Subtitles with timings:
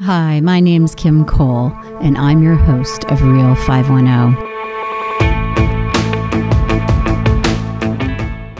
[0.00, 4.42] Hi, my name's Kim Cole, and I'm your host of Real 510.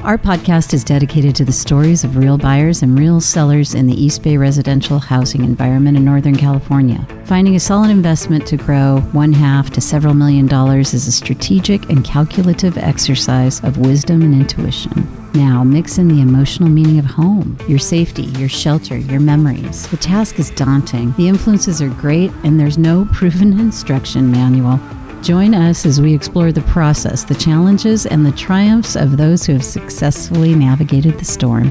[0.04, 3.94] Our podcast is dedicated to the stories of real buyers and real sellers in the
[3.94, 7.06] East Bay residential housing environment in Northern California.
[7.24, 11.90] Finding a solid investment to grow one half to several million dollars is a strategic
[11.90, 15.25] and calculative exercise of wisdom and intuition.
[15.36, 19.86] Now, mix in the emotional meaning of home, your safety, your shelter, your memories.
[19.88, 24.80] The task is daunting, the influences are great, and there's no proven instruction manual.
[25.20, 29.52] Join us as we explore the process, the challenges, and the triumphs of those who
[29.52, 31.70] have successfully navigated the storm.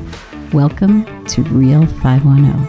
[0.53, 2.67] Welcome to Real 510.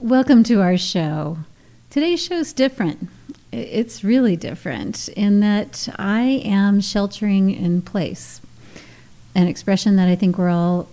[0.00, 1.38] Welcome to our show.
[1.90, 3.08] Today's show is different.
[3.54, 8.40] It's really different in that I am sheltering in place,
[9.34, 10.88] an expression that I think we're all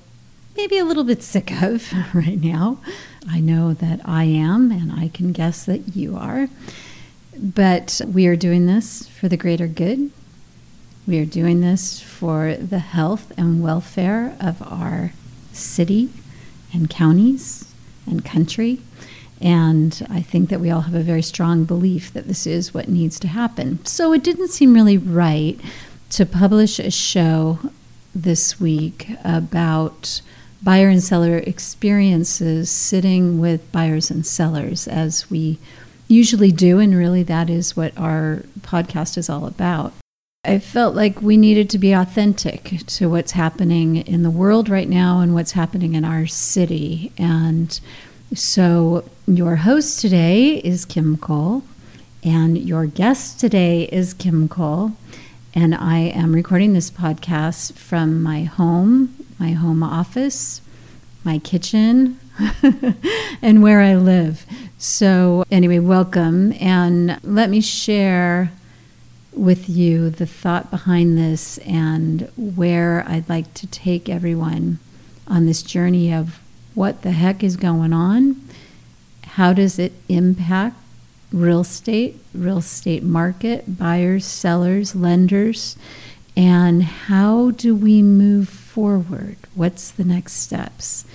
[0.56, 2.78] maybe a little bit sick of right now.
[3.28, 6.50] I know that I am, and I can guess that you are.
[7.36, 10.12] But we are doing this for the greater good.
[11.08, 15.14] We are doing this for the health and welfare of our
[15.52, 16.10] city
[16.74, 17.74] and counties
[18.06, 18.82] and country.
[19.42, 22.88] And I think that we all have a very strong belief that this is what
[22.88, 23.84] needs to happen.
[23.86, 25.60] So it didn't seem really right
[26.12, 27.60] to publish a show
[28.14, 30.22] this week about
[30.62, 35.58] buyer and seller experiences sitting with buyers and sellers as we
[36.08, 36.80] usually do.
[36.80, 39.94] And really, that is what our podcast is all about.
[40.44, 44.90] I felt like we needed to be authentic to what's happening in the world right
[44.90, 47.12] now and what's happening in our city.
[47.18, 47.80] And
[48.34, 51.64] so, your host today is Kim Cole,
[52.24, 54.94] and your guest today is Kim Cole.
[55.54, 60.62] And I am recording this podcast from my home my home office,
[61.24, 62.20] my kitchen,
[63.42, 64.46] and where I live.
[64.78, 66.54] So, anyway, welcome.
[66.60, 68.52] And let me share
[69.34, 74.78] with you the thought behind this and where I'd like to take everyone
[75.28, 76.40] on this journey of
[76.74, 78.42] what the heck is going on,
[79.24, 80.78] how does it impact
[81.32, 85.78] real estate, real estate market, buyers, sellers, lenders,
[86.36, 89.38] and how do we move forward?
[89.56, 91.06] What's the next steps?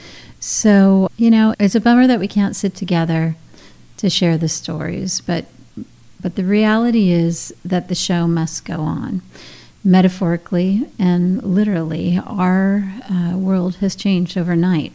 [0.41, 3.37] So, you know, it's a bummer that we can't sit together
[3.97, 5.47] to share the stories, but
[6.19, 9.23] but the reality is that the show must go on.
[9.85, 14.93] Metaphorically and literally, our uh, world has changed overnight.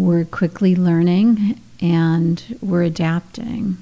[0.00, 3.76] We're quickly learning and we're adapting.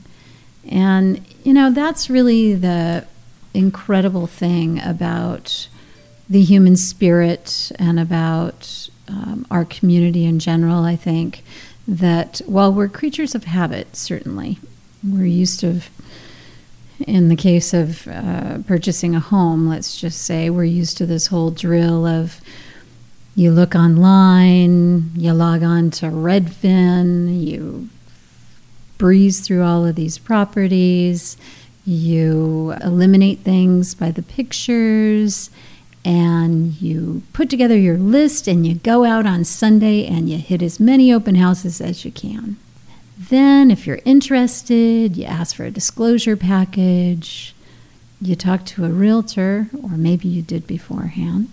[0.68, 3.06] And, you know, that's really the
[3.54, 5.68] incredible thing about
[6.28, 11.44] the human spirit and about um, our community in general, I think
[11.86, 14.58] that while we're creatures of habit, certainly,
[15.08, 15.82] we're used to,
[17.06, 21.28] in the case of uh, purchasing a home, let's just say we're used to this
[21.28, 22.40] whole drill of
[23.38, 27.88] you look online, you log on to Redfin, you
[28.98, 31.36] breeze through all of these properties,
[31.86, 35.50] you eliminate things by the pictures
[36.04, 40.60] and you put together your list and you go out on Sunday and you hit
[40.60, 42.56] as many open houses as you can.
[43.16, 47.54] Then, if you're interested, you ask for a disclosure package,
[48.20, 51.52] you talk to a realtor, or maybe you did beforehand,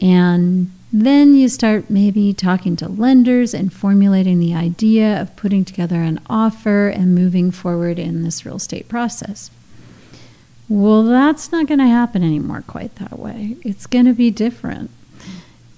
[0.00, 6.02] and then you start maybe talking to lenders and formulating the idea of putting together
[6.02, 9.50] an offer and moving forward in this real estate process.
[10.68, 13.56] Well, that's not going to happen anymore quite that way.
[13.62, 14.90] It's going to be different.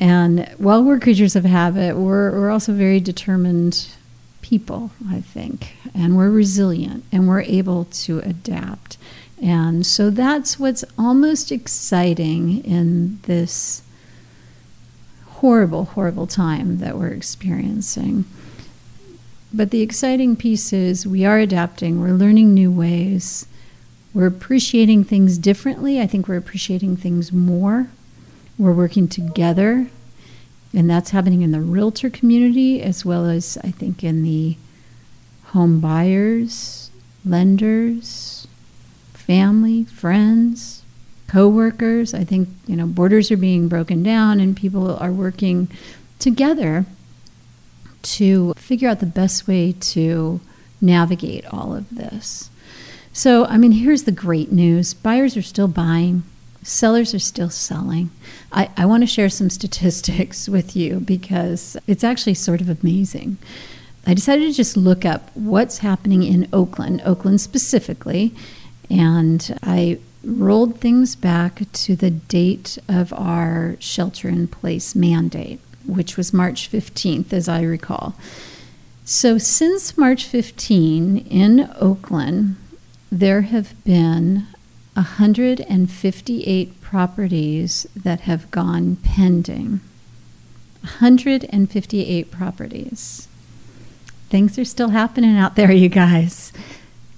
[0.00, 3.88] And while we're creatures of habit, we're, we're also very determined
[4.40, 8.96] people, I think, and we're resilient and we're able to adapt.
[9.40, 13.82] And so that's what's almost exciting in this
[15.42, 18.24] horrible, horrible time that we're experiencing.
[19.52, 23.46] But the exciting piece is we are adapting, we're learning new ways,
[24.14, 26.00] we're appreciating things differently.
[26.00, 27.88] I think we're appreciating things more.
[28.56, 29.88] We're working together,
[30.72, 34.56] and that's happening in the realtor community as well as I think in the
[35.46, 36.92] home buyers,
[37.24, 38.46] lenders,
[39.12, 40.81] family, friends
[41.32, 42.12] coworkers.
[42.12, 45.68] I think you know borders are being broken down and people are working
[46.18, 46.84] together
[48.02, 50.40] to figure out the best way to
[50.80, 52.50] navigate all of this.
[53.14, 56.22] So, I mean, here's the great news buyers are still buying,
[56.62, 58.10] sellers are still selling.
[58.52, 63.38] I, I want to share some statistics with you because it's actually sort of amazing.
[64.06, 68.34] I decided to just look up what's happening in Oakland, Oakland specifically,
[68.90, 76.16] and I rolled things back to the date of our shelter in place mandate, which
[76.16, 78.14] was March 15th, as I recall.
[79.04, 82.56] So, since March 15 in Oakland,
[83.10, 84.46] there have been
[84.94, 89.80] 158 properties that have gone pending.
[90.82, 93.28] 158 properties.
[94.28, 96.52] Things are still happening out there, you guys.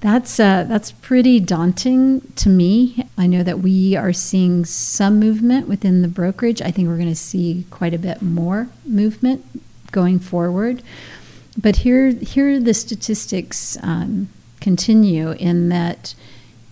[0.05, 3.09] That's uh, that's pretty daunting to me.
[3.17, 6.61] I know that we are seeing some movement within the brokerage.
[6.61, 9.47] I think we're going to see quite a bit more movement
[9.93, 10.83] going forward.
[11.57, 14.29] But here, here the statistics um,
[14.61, 16.15] continue in that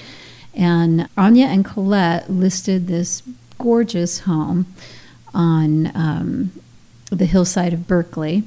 [0.54, 3.22] And Anya and Colette listed this
[3.62, 4.66] gorgeous home
[5.32, 6.52] on um,
[7.10, 8.42] the hillside of Berkeley.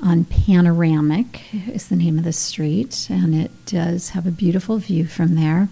[0.00, 5.06] On Panoramic is the name of the street, and it does have a beautiful view
[5.06, 5.68] from there.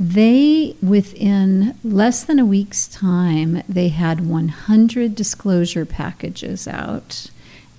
[0.00, 7.30] They, within less than a week's time, they had 100 disclosure packages out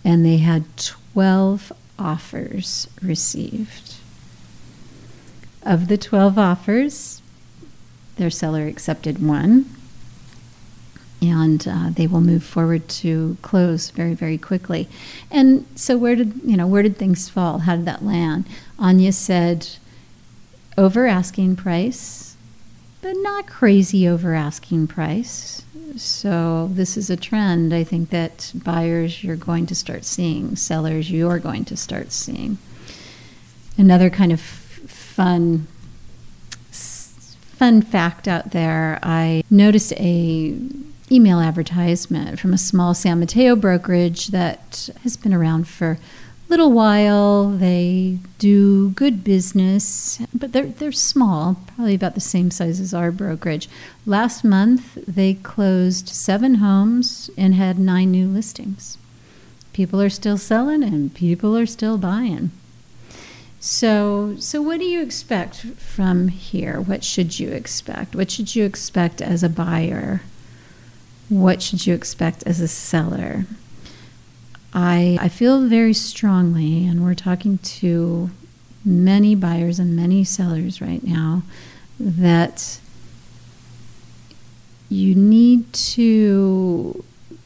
[0.06, 3.96] and they had 12 offers received.
[5.64, 7.22] Of the 12 offers,
[8.18, 9.65] their seller accepted one
[11.21, 14.88] and uh, they will move forward to close very very quickly
[15.31, 18.45] and so where did you know where did things fall how did that land
[18.77, 19.68] anya said
[20.77, 22.36] over asking price,
[23.01, 25.63] but not crazy over asking price.
[25.95, 31.12] So, this is a trend I think that buyers you're going to start seeing, sellers
[31.12, 32.57] you're going to start seeing.
[33.77, 35.68] Another kind of fun
[37.63, 40.54] fun fact out there, I noticed a
[41.10, 45.98] email advertisement from a small San Mateo brokerage that has been around for a
[46.50, 47.51] little while.
[47.51, 53.13] They do good business, but they're they're small, probably about the same size as our
[53.13, 53.69] brokerage.
[54.06, 58.98] Last month, they closed seven homes and had nine new listings.
[59.71, 62.51] People are still selling and people are still buying.
[63.65, 66.81] So, so what do you expect from here?
[66.81, 68.13] What should you expect?
[68.13, 70.22] What should you expect as a buyer?
[71.29, 73.46] What should you expect as a seller?
[74.74, 78.32] I, I feel very strongly, and we're talking to
[78.84, 81.43] many buyers and many sellers right now,
[81.98, 82.82] that
[84.89, 87.01] you need to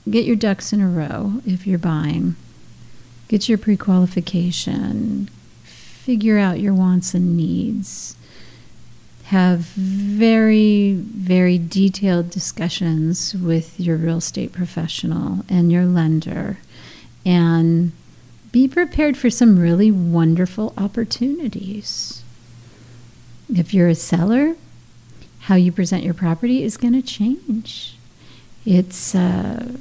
[0.09, 2.36] get your ducks in a row if you're buying.
[3.27, 5.29] Get your pre qualification,
[6.07, 8.15] figure out your wants and needs,
[9.25, 16.59] have very, very detailed discussions with your real estate professional and your lender
[17.25, 17.91] and
[18.53, 22.23] be prepared for some really wonderful opportunities.
[23.53, 24.55] If you're a seller,
[25.39, 27.97] how you present your property is going to change.
[28.65, 29.73] It's uh,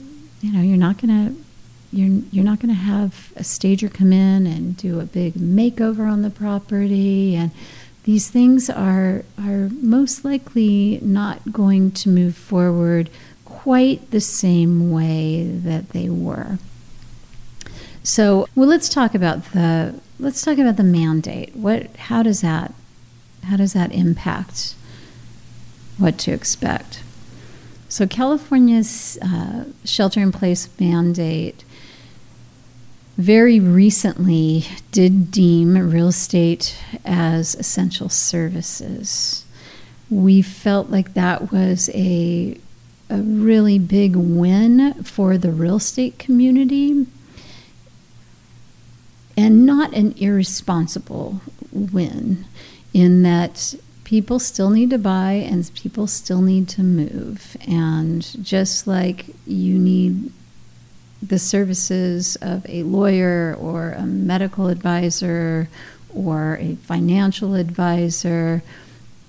[0.42, 1.40] you know you're not going to
[1.92, 6.10] you're you're not going to have a stager come in and do a big makeover
[6.10, 7.50] on the property and
[8.04, 13.10] these things are are most likely not going to move forward
[13.44, 16.58] quite the same way that they were.
[18.04, 21.56] So, well, let's talk about the let's talk about the mandate.
[21.56, 22.72] What, how does that,
[23.42, 24.76] how does that impact
[25.98, 27.02] what to expect?
[27.88, 31.64] So, California's uh, shelter-in-place mandate
[33.16, 39.44] very recently did deem real estate as essential services.
[40.10, 42.58] We felt like that was a,
[43.08, 47.06] a really big win for the real estate community
[49.36, 51.40] and not an irresponsible
[51.72, 52.44] win
[52.92, 57.56] in that people still need to buy and people still need to move.
[57.66, 60.32] And just like you need
[61.22, 65.68] the services of a lawyer or a medical advisor
[66.14, 68.62] or a financial advisor,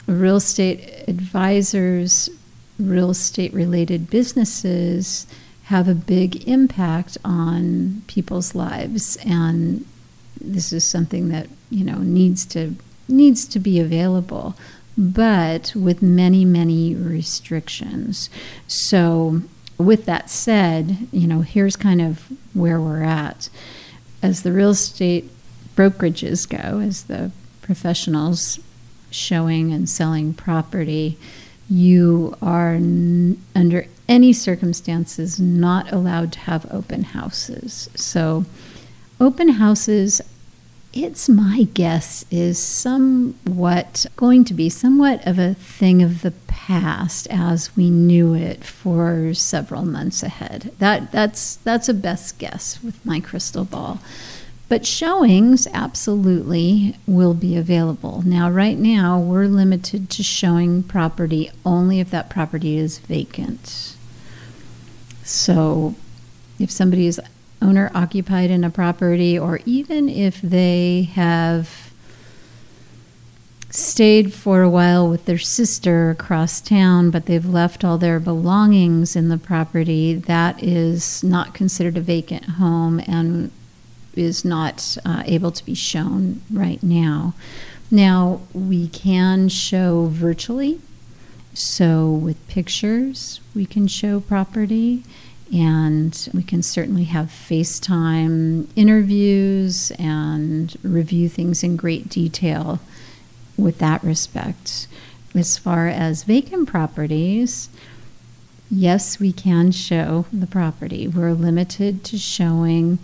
[0.06, 2.29] real estate advisors,
[2.79, 5.27] real estate related businesses
[5.63, 9.17] have a big impact on people's lives.
[9.25, 9.86] And
[10.39, 12.75] this is something that you know needs to
[13.10, 14.56] needs to be available
[14.98, 18.29] but with many many restrictions.
[18.67, 19.41] So
[19.77, 23.50] with that said you know here's kind of where we're at.
[24.22, 25.29] As the real estate
[25.75, 27.31] brokerages go as the
[27.62, 28.60] professionals
[29.12, 31.17] showing and selling property
[31.69, 37.89] you are n- under any circumstances not allowed to have open houses.
[37.96, 38.46] So
[39.19, 40.22] open houses
[40.97, 47.27] it's my guess is somewhat going to be somewhat of a thing of the past
[47.29, 50.73] as we knew it for several months ahead.
[50.79, 53.99] That that's that's a best guess with my crystal ball.
[54.69, 58.23] But showings absolutely will be available.
[58.25, 63.95] Now right now we're limited to showing property only if that property is vacant.
[65.23, 65.95] So
[66.59, 67.21] if somebody is
[67.61, 71.87] owner occupied in a property, or even if they have
[73.69, 79.15] stayed for a while with their sister across town, but they've left all their belongings
[79.15, 83.51] in the property, that is not considered a vacant home and
[84.15, 87.33] is not uh, able to be shown right now.
[87.91, 90.81] Now, we can show virtually.
[91.53, 95.03] So, with pictures, we can show property
[95.53, 102.79] and we can certainly have FaceTime interviews and review things in great detail
[103.57, 104.87] with that respect.
[105.35, 107.69] As far as vacant properties,
[108.69, 111.07] yes, we can show the property.
[111.07, 112.99] We're limited to showing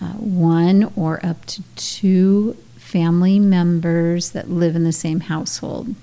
[0.00, 5.94] uh, one or up to two family members that live in the same household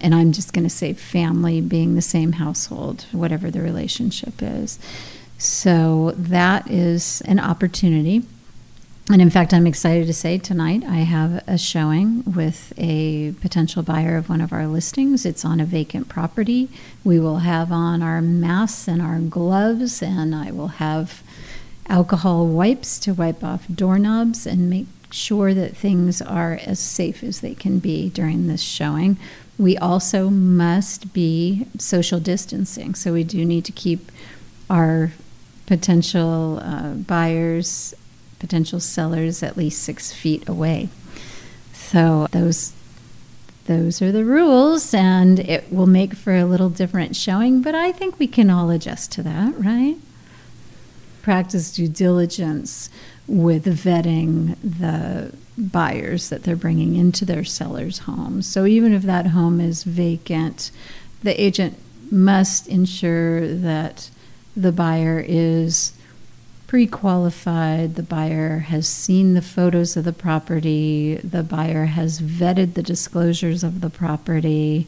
[0.00, 4.78] and I'm just going to say family being the same household, whatever the relationship is.
[5.38, 8.22] So that is an opportunity.
[9.10, 13.82] And in fact, I'm excited to say tonight I have a showing with a potential
[13.82, 15.26] buyer of one of our listings.
[15.26, 16.68] It's on a vacant property.
[17.02, 21.24] We will have on our masks and our gloves, and I will have
[21.88, 27.40] alcohol wipes to wipe off doorknobs and make sure that things are as safe as
[27.40, 29.16] they can be during this showing.
[29.60, 34.10] We also must be social distancing, so we do need to keep
[34.70, 35.12] our
[35.66, 37.94] potential uh, buyers,
[38.38, 40.88] potential sellers at least six feet away.
[41.74, 42.72] So those
[43.66, 47.92] those are the rules, and it will make for a little different showing, but I
[47.92, 49.96] think we can all adjust to that, right?
[51.20, 52.88] Practice due diligence
[53.26, 58.42] with vetting the buyers that they're bringing into their seller's home.
[58.42, 60.70] So even if that home is vacant,
[61.22, 61.78] the agent
[62.10, 64.10] must ensure that
[64.56, 65.92] the buyer is
[66.66, 72.74] pre qualified, the buyer has seen the photos of the property, the buyer has vetted
[72.74, 74.86] the disclosures of the property.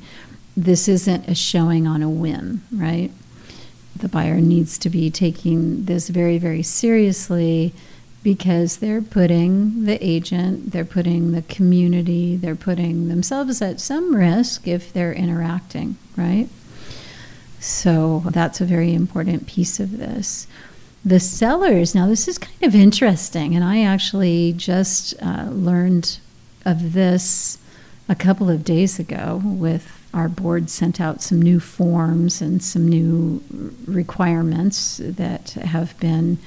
[0.57, 3.11] This isn't a showing on a whim, right?
[3.97, 7.73] The buyer needs to be taking this very, very seriously
[8.23, 14.69] because they're putting the agent, they're putting the community, they're putting themselves at some risk
[14.69, 16.49] if they're interacting, right?
[17.59, 20.47] So that's a very important piece of this.
[21.05, 26.19] The sellers, now this is kind of interesting, and I actually just uh, learned
[26.65, 27.59] of this
[28.09, 32.87] a couple of days ago with our board sent out some new forms and some
[32.87, 33.43] new
[33.87, 36.39] requirements that have been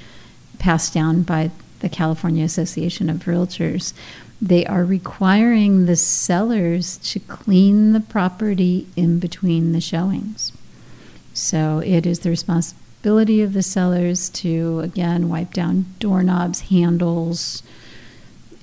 [0.60, 1.52] passed down by
[1.86, 3.94] the California Association of Realtors,
[4.42, 10.52] they are requiring the sellers to clean the property in between the showings.
[11.36, 17.62] So it is the responsibility of the sellers to, again, wipe down doorknobs, handles,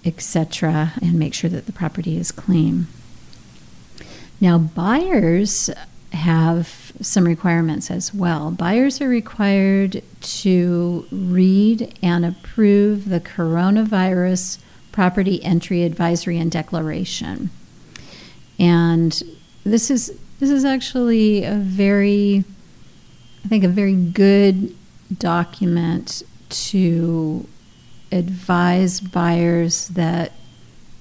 [0.05, 2.89] etc., and make sure that the property is clean.
[4.41, 5.71] Now, buyers
[7.01, 8.51] some requirements as well.
[8.51, 14.59] Buyers are required to read and approve the coronavirus
[14.93, 17.51] property entry advisory and declaration.
[18.59, 19.23] And
[19.65, 22.45] this is this is actually a very
[23.45, 24.75] I think a very good
[25.19, 27.47] document to
[28.11, 30.33] advise buyers that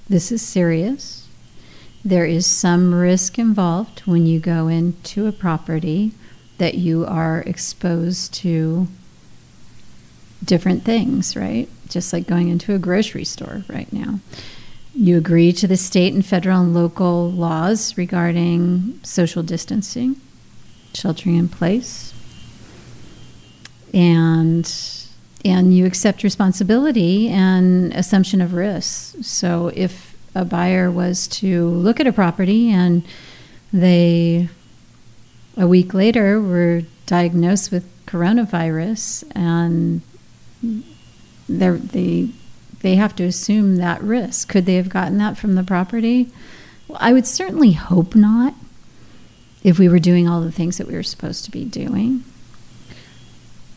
[0.09, 1.20] this is serious.
[2.03, 6.13] There is some risk involved when you go into a property
[6.57, 8.87] that you are exposed to
[10.43, 11.69] different things, right?
[11.87, 14.19] Just like going into a grocery store right now.
[14.93, 20.19] You agree to the state and federal and local laws regarding social distancing,
[20.93, 22.13] sheltering in place,
[23.93, 24.71] and
[25.43, 29.15] and you accept responsibility and assumption of risk.
[29.21, 33.03] So if a buyer was to look at a property and
[33.73, 34.49] they
[35.57, 40.01] a week later were diagnosed with coronavirus and
[41.49, 42.29] they
[42.81, 44.49] they have to assume that risk.
[44.49, 46.29] Could they have gotten that from the property?
[46.87, 48.55] Well, I would certainly hope not
[49.63, 52.23] if we were doing all the things that we were supposed to be doing.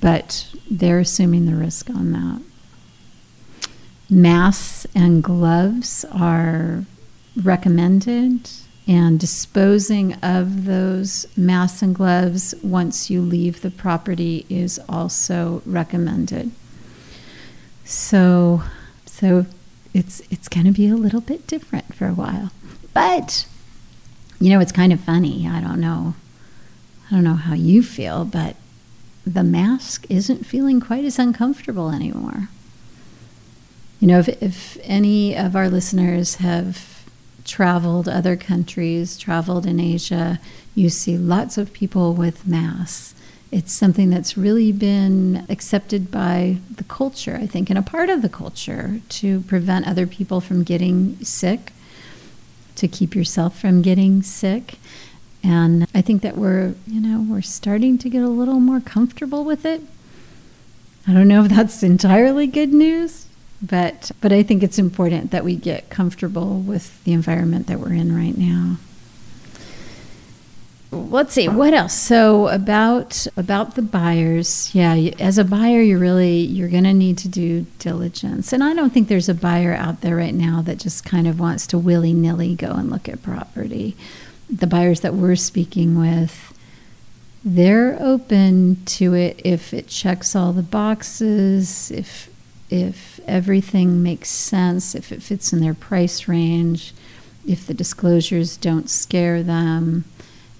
[0.00, 2.40] But they're assuming the risk on that.
[4.10, 6.84] Masks and gloves are
[7.42, 8.50] recommended,
[8.86, 16.50] and disposing of those masks and gloves once you leave the property is also recommended.
[17.84, 18.62] So,
[19.06, 19.46] so
[19.94, 22.50] it's it's going to be a little bit different for a while.
[22.92, 23.46] But
[24.38, 25.48] you know, it's kind of funny.
[25.48, 26.14] I don't know.
[27.10, 28.56] I don't know how you feel, but
[29.26, 32.48] the mask isn't feeling quite as uncomfortable anymore.
[34.04, 37.06] You know, if, if any of our listeners have
[37.46, 40.40] traveled other countries, traveled in Asia,
[40.74, 43.14] you see lots of people with masks.
[43.50, 48.20] It's something that's really been accepted by the culture, I think, and a part of
[48.20, 51.72] the culture to prevent other people from getting sick,
[52.76, 54.74] to keep yourself from getting sick.
[55.42, 59.46] And I think that we're, you know, we're starting to get a little more comfortable
[59.46, 59.80] with it.
[61.08, 63.23] I don't know if that's entirely good news,
[63.64, 67.94] but but I think it's important that we get comfortable with the environment that we're
[67.94, 68.76] in right now.
[70.90, 71.94] Let's see what else.
[71.94, 74.94] So about about the buyers, yeah.
[75.18, 78.92] As a buyer, you're really you're going to need to do diligence, and I don't
[78.92, 82.12] think there's a buyer out there right now that just kind of wants to willy
[82.12, 83.96] nilly go and look at property
[84.50, 86.52] the buyers that we're speaking with,
[87.44, 92.30] they're open to it if it checks all the boxes, if
[92.70, 96.94] if everything makes sense, if it fits in their price range,
[97.46, 100.04] if the disclosures don't scare them,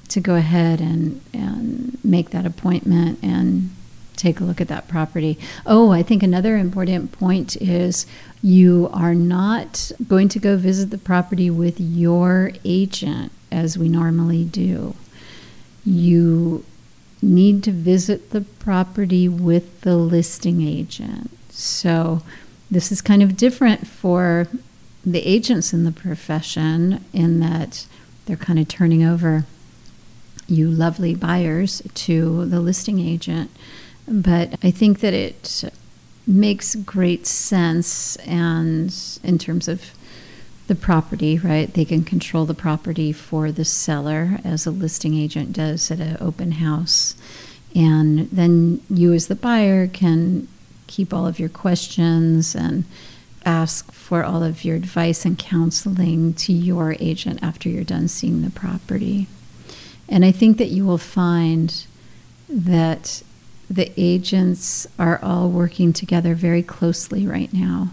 [0.09, 3.71] to go ahead and, and make that appointment and
[4.17, 5.39] take a look at that property.
[5.67, 8.07] Oh, I think another important point is
[8.43, 14.45] you are not going to go visit the property with your agent as we normally
[14.45, 14.95] do.
[15.85, 16.65] You
[17.21, 21.31] need to visit the property with the listing agent.
[21.51, 22.23] So,
[22.75, 24.49] this is kind of different for
[25.05, 27.87] the agents in the profession in that
[28.27, 29.45] they're kind of turning over
[30.47, 33.51] you lovely buyers to the listing agent.
[34.07, 35.65] But I think that it
[36.27, 39.93] makes great sense and in terms of
[40.67, 41.73] the property, right?
[41.73, 46.17] They can control the property for the seller as a listing agent does at an
[46.21, 47.15] open house.
[47.75, 50.49] And then you, as the buyer, can
[50.95, 52.85] keep all of your questions and
[53.45, 58.43] ask for all of your advice and counseling to your agent after you're done seeing
[58.43, 59.27] the property.
[60.09, 61.87] And I think that you will find
[62.49, 63.23] that
[63.69, 67.91] the agents are all working together very closely right now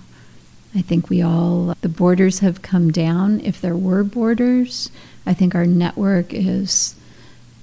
[0.73, 3.41] I think we all, the borders have come down.
[3.41, 4.89] If there were borders,
[5.25, 6.95] I think our network is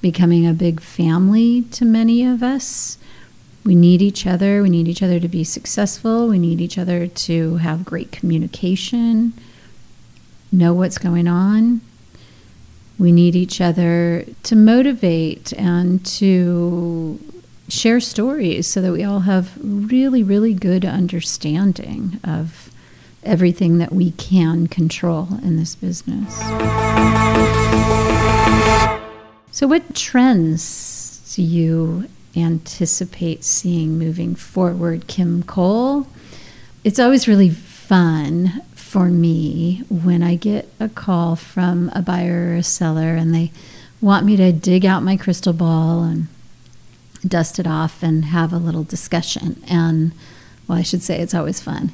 [0.02, 2.98] becoming a big family to many of us.
[3.64, 4.62] We need each other.
[4.62, 6.28] We need each other to be successful.
[6.28, 9.34] We need each other to have great communication,
[10.50, 11.80] know what's going on.
[12.98, 17.20] We need each other to motivate and to
[17.68, 22.70] share stories so that we all have really, really good understanding of
[23.22, 26.38] everything that we can control in this business.
[29.50, 32.08] So, what trends do you
[32.40, 36.06] anticipate seeing moving forward, Kim Cole?
[36.84, 42.56] It's always really fun for me when I get a call from a buyer or
[42.56, 43.52] a seller and they
[44.00, 46.28] want me to dig out my crystal ball and
[47.26, 49.62] dust it off and have a little discussion.
[49.68, 50.12] And,
[50.66, 51.92] well, I should say it's always fun.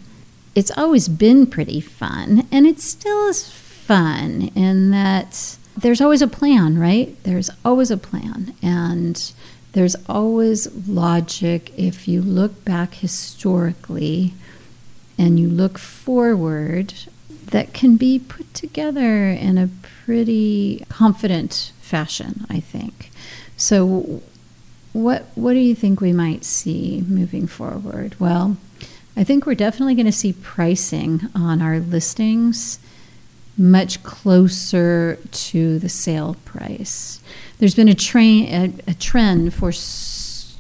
[0.55, 6.29] It's always been pretty fun, and it still is fun in that there's always a
[6.29, 7.17] plan, right?
[7.25, 8.55] There's always a plan.
[8.63, 9.33] And
[9.75, 14.33] there's always logic if you look back historically
[15.19, 16.95] and you look forward
[17.47, 19.69] that can be put together in a
[20.05, 23.11] pretty confident fashion, I think.
[23.57, 24.23] So
[24.93, 28.19] what what do you think we might see moving forward?
[28.21, 28.57] Well,
[29.17, 32.79] I think we're definitely going to see pricing on our listings
[33.57, 37.21] much closer to the sale price.
[37.59, 38.49] There's been a, train,
[38.87, 40.57] a, a trend for s-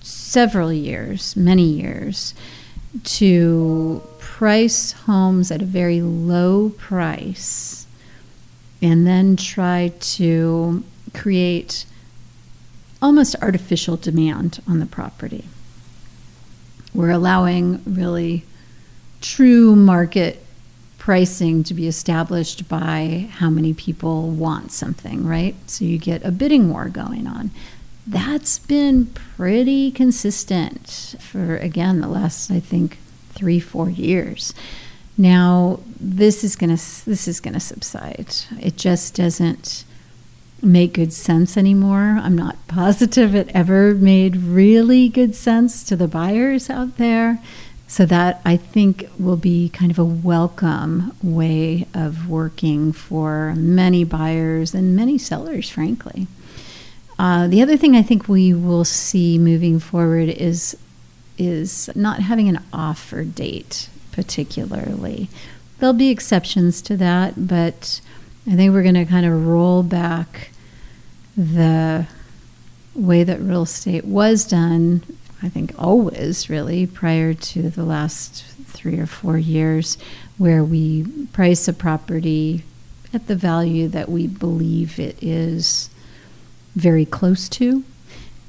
[0.00, 2.34] several years, many years,
[3.04, 7.86] to price homes at a very low price
[8.82, 11.84] and then try to create
[13.02, 15.44] almost artificial demand on the property.
[16.94, 18.44] We're allowing really
[19.20, 20.44] true market
[21.00, 25.56] pricing to be established by how many people want something, right?
[25.66, 27.50] So you get a bidding war going on.
[28.06, 32.98] That's been pretty consistent for, again, the last, I think,
[33.30, 34.52] three, four years.
[35.16, 38.34] Now, this is going to this is going to subside.
[38.60, 39.84] It just doesn't
[40.62, 42.18] make good sense anymore.
[42.22, 47.38] I'm not positive it ever made really good sense to the buyers out there.
[47.90, 54.04] So that I think will be kind of a welcome way of working for many
[54.04, 56.28] buyers and many sellers, frankly.
[57.18, 60.76] Uh, the other thing I think we will see moving forward is
[61.36, 65.28] is not having an offer date particularly.
[65.80, 68.00] There'll be exceptions to that, but
[68.46, 70.52] I think we're going to kind of roll back
[71.36, 72.06] the
[72.94, 75.02] way that real estate was done
[75.42, 79.96] I think always really prior to the last three or four years,
[80.38, 82.64] where we price a property
[83.12, 85.90] at the value that we believe it is
[86.76, 87.84] very close to,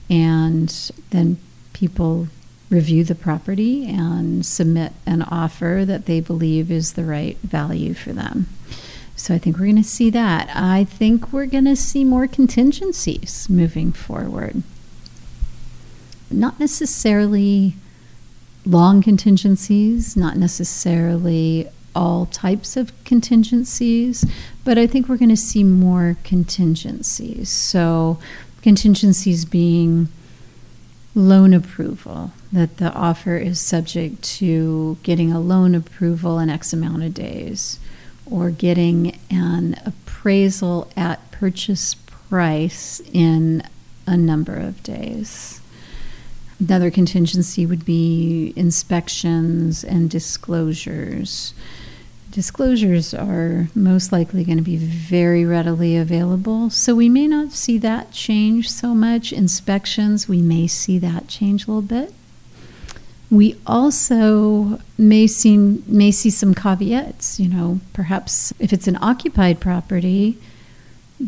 [0.10, 1.38] and then
[1.74, 2.28] people
[2.70, 8.14] review the property and submit an offer that they believe is the right value for
[8.14, 8.48] them.
[9.16, 10.50] So I think we're going to see that.
[10.56, 14.64] I think we're going to see more contingencies moving forward
[16.34, 17.76] not necessarily
[18.66, 24.26] long contingencies, not necessarily all types of contingencies,
[24.64, 27.50] but I think we're going to see more contingencies.
[27.50, 28.20] So,
[28.62, 30.08] contingencies being
[31.14, 37.04] loan approval, that the offer is subject to getting a loan approval in X amount
[37.04, 37.80] of days,
[38.26, 43.64] or getting an appraisal at purchase price in
[44.08, 45.61] a number of days.
[46.62, 51.56] Another contingency would be inspections and disclosures.
[52.30, 57.80] Disclosures are most likely going to be very readily available, so we may not see
[57.80, 59.34] that change so much.
[59.34, 62.14] Inspections, we may see that change a little bit.
[63.32, 67.40] We also may see, may see some caveats.
[67.40, 70.38] You know, perhaps if it's an occupied property,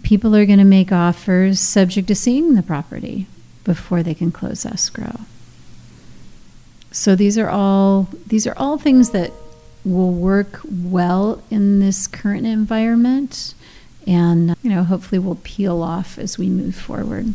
[0.03, 3.25] people are going to make offers subject to seeing the property
[3.63, 5.21] before they can close escrow.
[6.91, 9.31] So these are all these are all things that
[9.83, 13.53] will work well in this current environment
[14.05, 17.33] and you know hopefully will peel off as we move forward.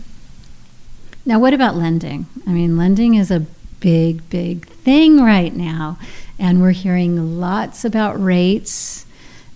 [1.27, 2.27] Now what about lending?
[2.47, 3.47] I mean lending is a
[3.81, 5.99] big big thing right now
[6.39, 9.07] and we're hearing lots about rates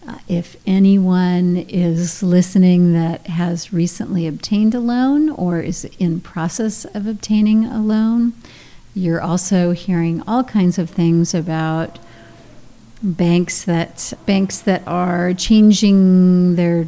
[0.06, 6.84] uh, if anyone is listening that has recently obtained a loan or is in process
[6.86, 8.32] of obtaining a loan,
[8.94, 11.98] you're also hearing all kinds of things about
[13.02, 16.86] banks that banks that are changing their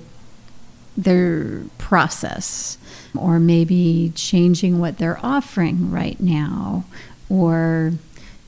[0.96, 2.78] their process
[3.16, 6.84] or maybe changing what they're offering right now.
[7.28, 7.92] Or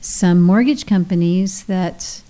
[0.01, 2.21] some mortgage companies that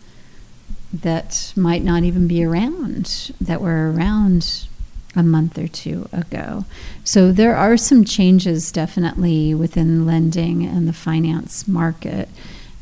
[1.02, 4.68] that might not even be around, that were around
[5.16, 6.66] a month or two ago.
[7.04, 12.30] So there are some changes definitely within lending and the finance market.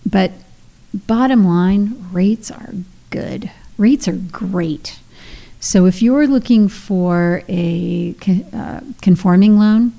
[0.05, 0.31] But
[0.93, 2.73] bottom line, rates are
[3.09, 3.51] good.
[3.77, 4.99] Rates are great.
[5.59, 8.15] So if you're looking for a
[8.53, 9.93] uh, conforming loan,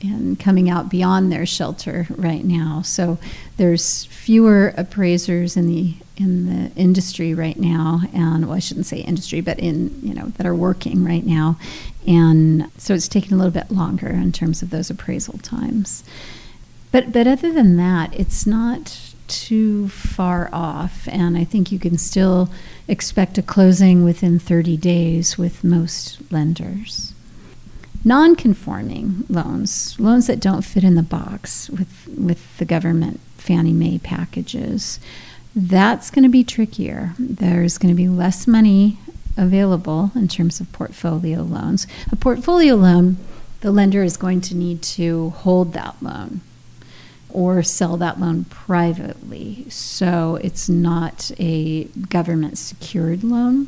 [0.01, 2.81] and coming out beyond their shelter right now.
[2.83, 3.17] So
[3.57, 8.97] there's fewer appraisers in the in the industry right now, and well, I shouldn't say
[8.97, 11.57] industry, but in you know that are working right now,
[12.05, 16.03] and so it's taking a little bit longer in terms of those appraisal times.
[16.91, 21.97] But but other than that, it's not too far off, and I think you can
[21.97, 22.49] still
[22.87, 27.13] expect a closing within 30 days with most lenders
[28.07, 33.97] non-conforming loans, loans that don't fit in the box with with the government Fannie Mae
[33.99, 34.99] packages,
[35.55, 37.13] that's going to be trickier.
[37.19, 38.97] There's going to be less money
[39.35, 41.87] available in terms of portfolio loans.
[42.11, 43.17] A portfolio loan,
[43.61, 46.41] the lender is going to need to hold that loan
[47.29, 49.69] or sell that loan privately.
[49.69, 53.67] So it's not a government secured loan.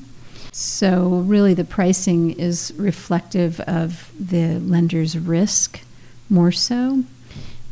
[0.51, 5.81] So, really, the pricing is reflective of the lender's risk
[6.29, 7.03] more so.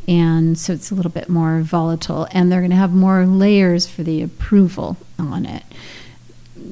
[0.08, 3.88] And so it's a little bit more volatile, and they're going to have more layers
[3.88, 5.63] for the approval on it.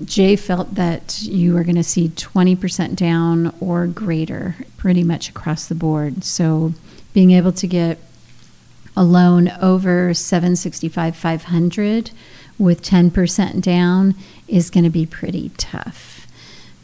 [0.06, 5.68] Jay felt that you are going to see 20% down or greater pretty much across
[5.68, 6.24] the board.
[6.24, 6.74] So,
[7.14, 7.98] being able to get
[8.98, 12.12] a loan over 765 500
[12.58, 14.16] with 10% down
[14.48, 16.28] is going to be pretty tough.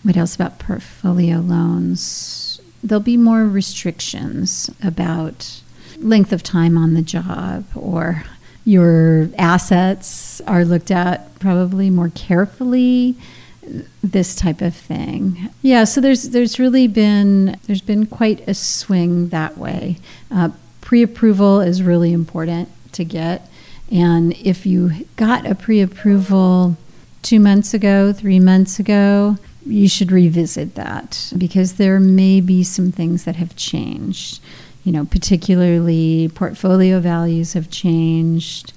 [0.04, 2.62] What else about portfolio loans?
[2.84, 5.62] There'll be more restrictions about
[5.98, 8.24] length of time on the job or
[8.66, 13.16] your assets are looked at probably more carefully
[14.04, 19.30] this type of thing yeah so there's there's really been there's been quite a swing
[19.30, 19.98] that way
[20.32, 20.50] uh,
[20.82, 23.48] pre-approval is really important to get
[23.92, 26.78] and if you got a pre approval
[27.22, 32.92] two months ago, three months ago, you should revisit that because there may be some
[32.92, 34.40] things that have changed.
[34.84, 38.74] You know, particularly portfolio values have changed.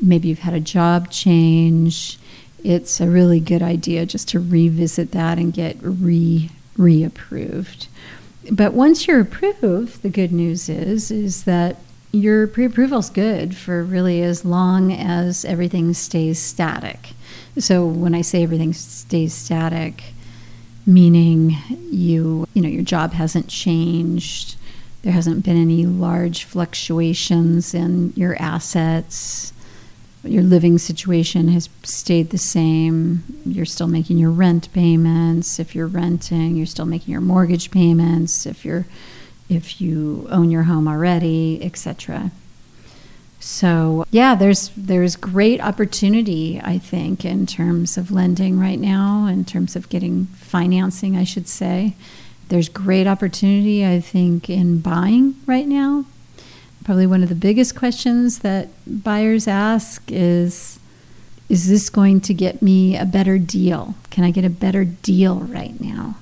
[0.00, 2.18] Maybe you've had a job change.
[2.62, 7.88] It's a really good idea just to revisit that and get re reapproved.
[8.52, 11.76] But once you're approved, the good news is is that
[12.12, 17.10] your pre-approval is good for really as long as everything stays static.
[17.58, 20.02] So when I say everything stays static,
[20.86, 21.56] meaning
[21.90, 24.56] you you know your job hasn't changed,
[25.02, 29.52] there hasn't been any large fluctuations in your assets,
[30.24, 33.22] your living situation has stayed the same.
[33.44, 35.58] You're still making your rent payments.
[35.58, 38.44] If you're renting, you're still making your mortgage payments.
[38.44, 38.86] If you're
[39.48, 42.30] if you own your home already, etc.
[43.40, 49.44] So, yeah, there's there's great opportunity I think in terms of lending right now, in
[49.44, 51.94] terms of getting financing, I should say.
[52.48, 56.04] There's great opportunity I think in buying right now.
[56.84, 60.78] Probably one of the biggest questions that buyers ask is
[61.48, 63.94] is this going to get me a better deal?
[64.10, 66.16] Can I get a better deal right now?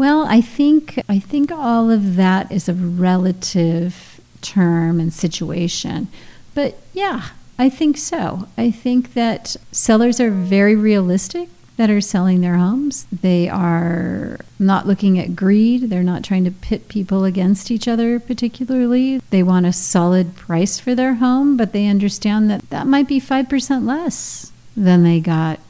[0.00, 6.08] Well, I think I think all of that is a relative term and situation.
[6.54, 8.48] But yeah, I think so.
[8.56, 11.50] I think that sellers are very realistic.
[11.76, 13.06] that are selling their homes.
[13.12, 15.90] They are not looking at greed.
[15.90, 19.20] They're not trying to pit people against each other particularly.
[19.28, 23.20] They want a solid price for their home, but they understand that that might be
[23.20, 25.60] 5% less than they got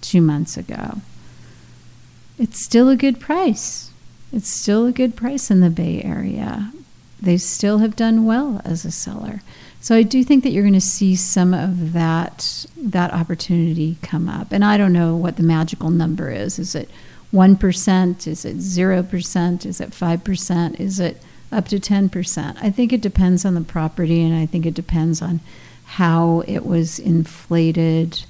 [0.00, 1.00] two months ago.
[2.38, 3.90] It's still a good price.
[4.32, 6.72] It's still a good price in the Bay Area.
[7.20, 9.40] They still have done well as a seller.
[9.80, 14.28] So I do think that you're going to see some of that that opportunity come
[14.28, 14.52] up.
[14.52, 16.58] And I don't know what the magical number is.
[16.58, 16.90] Is it
[17.32, 18.26] 1%?
[18.26, 19.66] Is it 0%?
[19.66, 20.80] Is it 5%?
[20.80, 21.22] Is it
[21.52, 22.56] up to 10%?
[22.60, 25.40] I think it depends on the property and I think it depends on
[25.84, 28.24] how it was inflated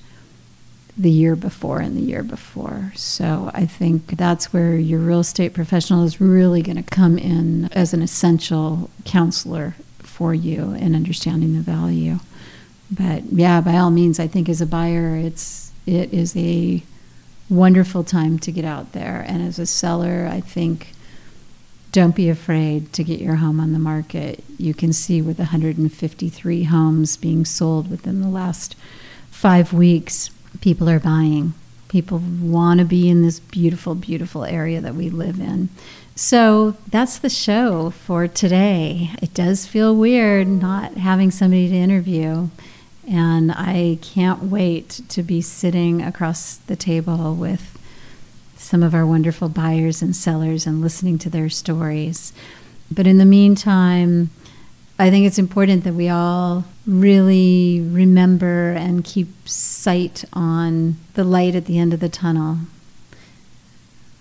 [0.98, 2.92] the year before and the year before.
[2.94, 7.66] So I think that's where your real estate professional is really going to come in
[7.72, 12.18] as an essential counselor for you in understanding the value.
[12.90, 16.82] But yeah, by all means, I think as a buyer, it's it is a
[17.48, 20.92] wonderful time to get out there, and as a seller, I think
[21.92, 24.42] don't be afraid to get your home on the market.
[24.58, 28.76] You can see with 153 homes being sold within the last
[29.30, 31.54] five weeks, people are buying.
[31.88, 35.68] People want to be in this beautiful, beautiful area that we live in.
[36.14, 39.10] So that's the show for today.
[39.20, 42.48] It does feel weird not having somebody to interview.
[43.08, 47.78] And I can't wait to be sitting across the table with
[48.56, 52.32] some of our wonderful buyers and sellers and listening to their stories.
[52.90, 54.30] But in the meantime,
[54.98, 61.54] I think it's important that we all really remember and keep sight on the light
[61.54, 62.58] at the end of the tunnel.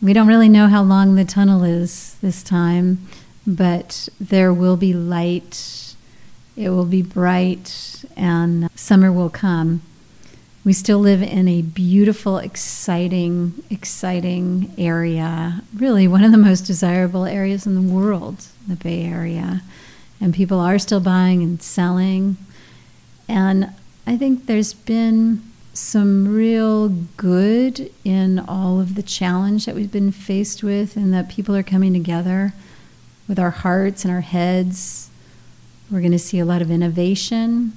[0.02, 3.08] We don't really know how long the tunnel is this time,
[3.48, 5.96] but there will be light.
[6.58, 9.82] It will be bright, and summer will come.
[10.66, 15.62] We still live in a beautiful, exciting, exciting area.
[15.74, 19.62] Really, one of the most desirable areas in the world, the Bay Area.
[20.22, 22.38] And people are still buying and selling.
[23.28, 23.72] And
[24.08, 30.12] I think there's been some real good in all of the challenge that we've been
[30.12, 32.54] faced with, and that people are coming together
[33.28, 35.10] with our hearts and our heads.
[35.92, 37.74] We're going to see a lot of innovation.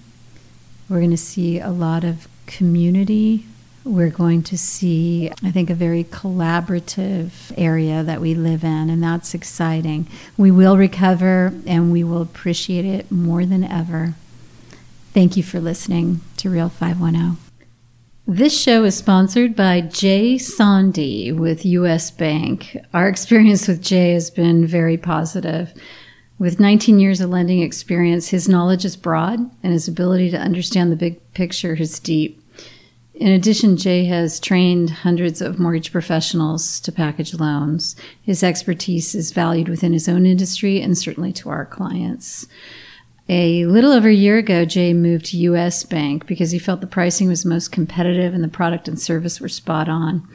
[0.88, 3.46] We're going to see a lot of community.
[3.85, 9.03] We're going to see, I think, a very collaborative area that we live in, and
[9.03, 10.09] that's exciting.
[10.37, 14.14] We will recover and we will appreciate it more than ever.
[15.14, 17.38] Thank you for listening to Real 510.
[18.27, 22.77] This show is sponsored by Jay Sondy with US Bank.
[22.93, 25.73] Our experience with Jay has been very positive.
[26.38, 30.93] With 19 years of lending experience, his knowledge is broad and his ability to understand
[30.93, 32.38] the big picture is deep.
[33.18, 37.96] In addition, Jay has trained hundreds of mortgage professionals to package loans.
[38.22, 42.46] His expertise is valued within his own industry and certainly to our clients.
[43.28, 46.87] A little over a year ago, Jay moved to US Bank because he felt the
[46.87, 50.26] pricing was most competitive and the product and service were spot on.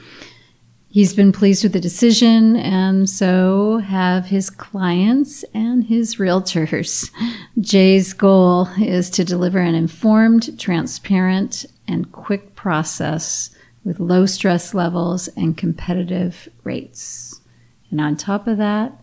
[0.90, 7.10] He's been pleased with the decision, and so have his clients and his realtors.
[7.60, 13.50] Jay's goal is to deliver an informed, transparent, and quick process
[13.84, 17.42] with low stress levels and competitive rates.
[17.92, 18.94] And on top of that,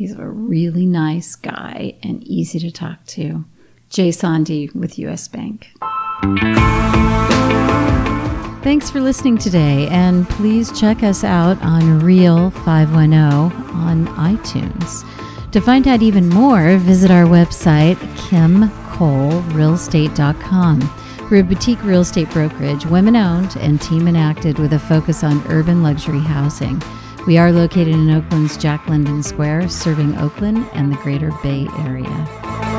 [0.00, 3.44] He's a really nice guy and easy to talk to.
[3.90, 5.72] Jay Sondy with US Bank.
[8.62, 13.20] Thanks for listening today, and please check us out on Real 510
[13.76, 15.04] on iTunes.
[15.52, 17.96] To find out even more, visit our website,
[18.30, 20.80] kimcolerealestate.com.
[21.30, 25.46] We're a boutique real estate brokerage, women owned and team enacted with a focus on
[25.46, 26.82] urban luxury housing.
[27.24, 32.69] We are located in Oakland's Jack London Square, serving Oakland and the greater Bay Area.